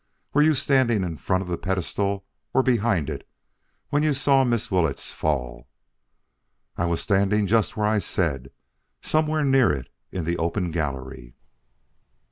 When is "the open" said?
10.25-10.71